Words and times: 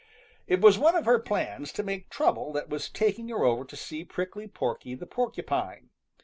It 0.47 0.61
was 0.61 0.79
one 0.79 0.95
of 0.95 1.05
her 1.05 1.19
plans 1.19 1.71
to 1.73 1.83
make 1.83 2.09
trouble 2.09 2.51
that 2.53 2.69
was 2.69 2.89
taking 2.89 3.29
her 3.29 3.43
over 3.43 3.63
to 3.65 3.75
see 3.77 4.03
Prickly 4.03 4.47
Porky 4.47 4.95
the 4.95 5.05
Porcupine. 5.05 5.91